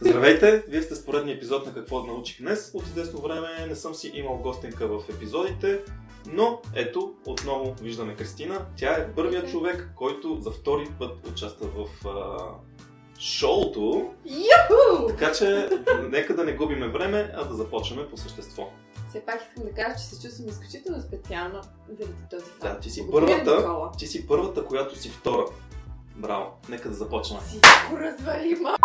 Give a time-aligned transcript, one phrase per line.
[0.00, 0.64] Здравейте!
[0.68, 2.70] Вие сте с поредния епизод на Какво да научих днес.
[2.74, 5.80] От известно време не съм си имал гостенка в епизодите,
[6.26, 8.66] но ето, отново виждаме Кристина.
[8.76, 12.38] Тя е първият човек, който за втори път участва в а,
[13.20, 14.12] шоуто.
[14.26, 15.06] Юху!
[15.08, 15.68] Така че,
[16.10, 18.68] нека да не губиме време, а да започваме по същество.
[19.08, 22.62] Все пак искам да кажа, че се чувствам изключително специално заради този факт.
[22.62, 25.44] Да, ти си Благодаря, първата, ти си първата, която си втора.
[26.16, 26.46] Браво!
[26.68, 27.42] Нека да започваме.
[27.46, 28.76] Всичко развали, ма...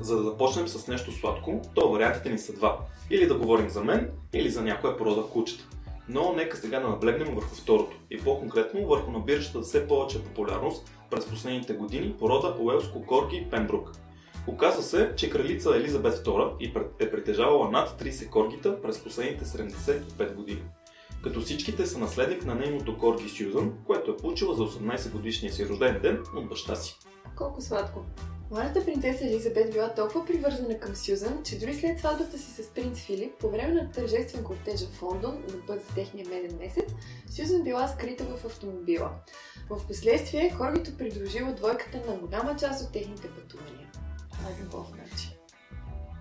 [0.00, 2.78] За да започнем с нещо сладко, то вариантите ни са два.
[3.10, 5.68] Или да говорим за мен, или за някоя порода кучета.
[6.08, 11.26] Но нека сега да наблегнем върху второто и по-конкретно върху набиращата все повече популярност през
[11.26, 13.92] последните години порода Уелско Корги Пембрук.
[14.46, 20.62] Оказва се, че кралица Елизабет II е притежавала над 30 коргита през последните 75 години.
[21.22, 25.68] Като всичките са наследник на нейното корги Сюзан, което е получила за 18 годишния си
[25.68, 26.98] рожден ден от баща си.
[27.36, 28.04] Колко сладко.
[28.50, 32.98] Младата принцеса Елизабет била толкова привързана към Сюзан, че дори след сватбата си с принц
[32.98, 36.94] Филип, по време на тържествен кортеж в Лондон, на път за техния меден месец,
[37.30, 39.10] Сюзан била скрита в автомобила.
[39.70, 43.88] В последствие, Коргито придружила двойката на голяма част от техните пътувания.
[44.32, 45.38] Това е любов, значи.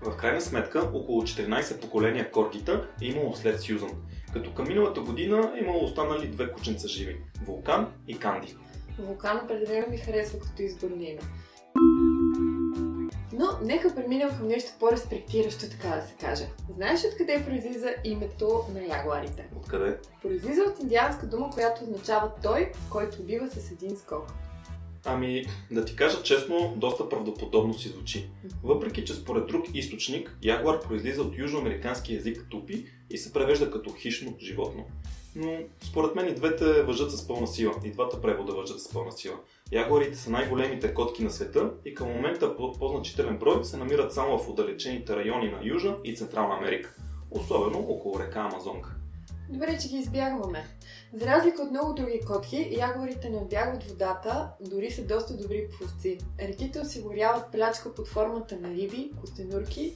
[0.01, 3.91] В крайна сметка, около 14 поколения коргита е имало след Сюзан,
[4.33, 8.55] като към миналата година е имало останали две кученца живи– Вулкан и Канди.
[8.99, 11.21] Вулкан определено ми харесва като изборно име.
[13.33, 16.47] Но нека преминем към нещо по-респектиращо, така да се каже.
[16.69, 19.47] Знаеш откъде произлиза името на ягуарите?
[19.55, 19.97] Откъде?
[20.21, 24.33] Произлиза от индианска дума, която означава той, който убива с един скок.
[25.05, 28.29] Ами, да ти кажа честно, доста правдоподобно си звучи.
[28.63, 33.93] Въпреки, че според друг източник, ягуар произлиза от южноамерикански език тупи и се превежда като
[33.93, 34.85] хищно животно.
[35.35, 37.73] Но според мен и двете въжат с пълна сила.
[37.83, 39.35] И двата превода въжат с пълна сила.
[39.71, 44.39] Ягуарите са най-големите котки на света и към момента по по-значителен брой се намират само
[44.39, 46.95] в отдалечените райони на Южна и Централна Америка.
[47.31, 48.95] Особено около река Амазонка.
[49.49, 50.65] Добре, че ги избягваме.
[51.13, 56.17] За разлика от много други котки, ягуарите не отбягват водата, дори са доста добри пловци.
[56.39, 59.93] Реките осигуряват плячка под формата на риби, костенурки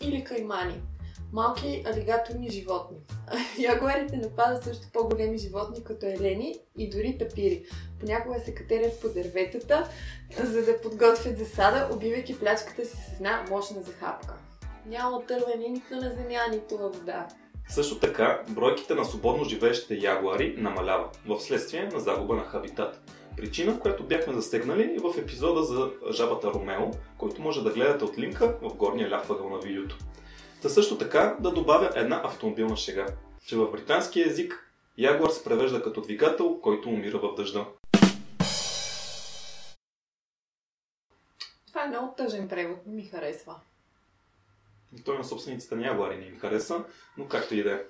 [0.00, 0.82] или каймани.
[1.32, 2.96] Малки алигаторни животни.
[3.58, 7.64] Ягуарите нападат също по-големи животни, като елени и дори тапири.
[8.00, 9.88] Понякога се катерят по дърветата,
[10.44, 14.34] за да подготвят засада, убивайки плячката си с една мощна захапка.
[14.86, 17.28] Няма отърване нито на земя, нито във вода.
[17.68, 23.00] Също така, бройките на свободно живеещите ягуари намалява, в следствие на загуба на хабитат.
[23.36, 28.58] Причина, която бяхме застегнали в епизода за жабата Ромео, който може да гледате от линка
[28.62, 29.98] в горния ляв ъгъл на видеото.
[30.62, 33.06] Та също така да добавя една автомобилна шега,
[33.46, 37.66] че в британски език ягуар се превежда като двигател, който умира в дъжда.
[41.68, 43.54] Това е много тъжен превод, ми харесва.
[45.04, 46.84] Той на собствениците на ягуари не им хареса,
[47.18, 47.80] но както и да е.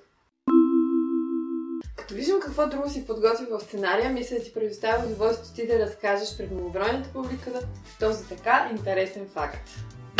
[1.95, 5.79] Като виждам какво друго си подготви в сценария, мисля да ти предоставя удоволствието ти да
[5.79, 7.51] разкажеш пред многобройната публика
[7.99, 9.69] този така интересен факт.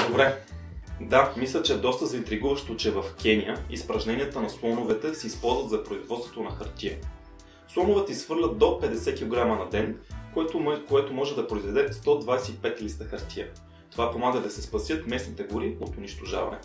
[0.08, 0.53] Добре.
[1.02, 5.84] Да, мисля, че е доста заинтригуващо, че в Кения изпражненията на слоновете се използват за
[5.84, 6.98] производството на хартия.
[7.68, 10.00] Слоновете изхвърлят до 50 кг на ден,
[10.34, 13.48] което, което може да произведе 125 листа хартия.
[13.92, 16.58] Това помага да се спасят местните гори от унищожаване.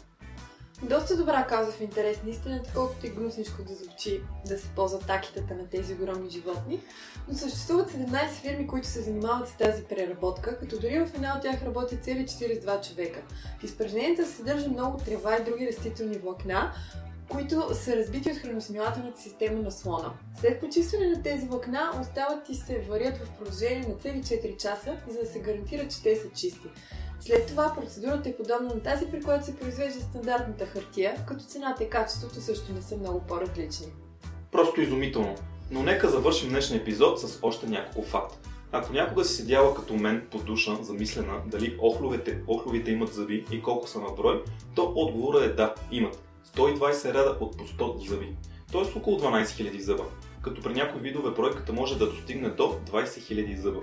[0.83, 5.06] Доста добра каза в интерес на истината, колкото и гнусничко да звучи да се ползват
[5.06, 6.81] такитата на тези огромни животни.
[7.28, 11.43] Но съществуват 17 фирми, които се занимават с тази преработка, като дори в една от
[11.43, 13.22] тях работят цели 42 човека.
[13.61, 16.72] В изпражненията се съдържа много трева и други растителни влакна,
[17.28, 20.12] които са разбити от храносмилателната система на слона.
[20.41, 24.97] След почистване на тези влакна остават и се варят в продължение на цели 4 часа,
[25.09, 26.69] за да се гарантира, че те са чисти.
[27.20, 31.84] След това процедурата е подобна на тази, при която се произвежда стандартната хартия, като цената
[31.84, 33.86] и качеството също не са много по-различни.
[34.52, 35.34] Просто изумително.
[35.70, 38.38] Но нека завършим днешния епизод с още няколко факта.
[38.72, 43.62] Ако някога си седяла като мен по душа, замислена дали охловете, охловите имат зъби и
[43.62, 44.42] колко са на брой,
[44.74, 46.22] то отговорът е да, имат.
[46.56, 48.36] 120 ряда от по 100 зъби,
[48.72, 48.98] т.е.
[48.98, 50.04] около 12 000 зъба,
[50.42, 53.80] като при някои видове бройката може да достигне до 20 000 зъба.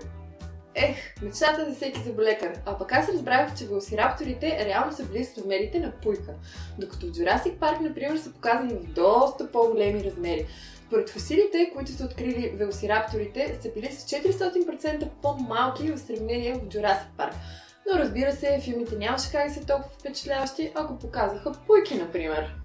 [0.75, 2.53] Ех, мечтата за всеки заболекар.
[2.65, 6.33] А пък аз разбрах, че велосирапторите реално са били с размерите на пуйка.
[6.79, 10.47] Докато в Jurassic Парк, например, са показани в доста по-големи размери.
[10.87, 17.07] Според фасилите, които са открили велосирапторите, са били с 400% по-малки в сравнение в Jurassic
[17.17, 17.33] Парк.
[17.93, 22.55] Но разбира се, филмите нямаше как да са толкова впечатляващи, ако показаха пуйки, например.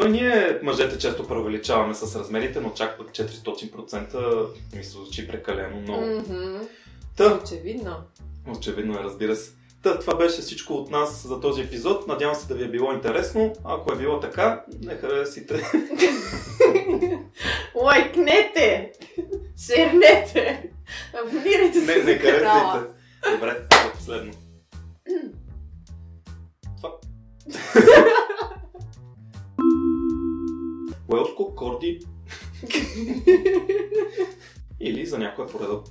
[0.00, 4.46] Той ние, мъжете, често преувеличаваме с размерите, но чак пък 400%
[4.76, 6.06] ми се звучи прекалено много.
[6.06, 6.56] Мгм.
[7.16, 7.96] Та, Очевидно.
[8.56, 9.52] очевидно е, разбира се.
[9.82, 12.06] Та, това беше всичко от нас за този епизод.
[12.06, 13.52] Надявам се да ви е било интересно.
[13.64, 15.62] Ако е било така, не харесите.
[17.74, 18.92] Лайкнете!
[19.66, 20.70] Шернете!
[21.22, 22.92] Абонирайте се Не, не харесайте.
[23.32, 23.56] Добре,
[23.94, 24.32] последно.
[26.76, 26.92] Това.
[31.38, 32.00] Уелско, Корди
[34.80, 35.84] или за някоя поредъл.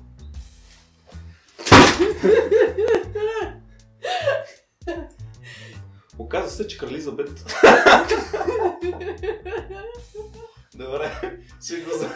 [6.18, 7.46] Оказва се, че крали Елизабет...
[10.76, 12.14] Добре, ще го взема.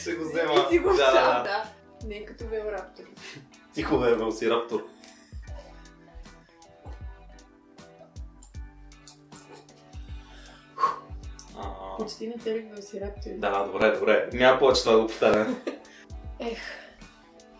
[0.00, 0.66] Ще го взема.
[0.70, 1.64] И си го Да, да.
[2.06, 3.04] Не като Велраптор.
[3.74, 4.16] Тихо бе,
[11.98, 13.34] Почти на целих Велсираптори.
[13.38, 14.30] Да, добре, добре.
[14.32, 15.46] Няма повече това да го повтаря.
[16.40, 16.58] Ех.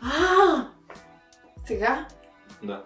[0.03, 0.67] А!
[1.67, 2.09] Сега?
[2.63, 2.85] Да.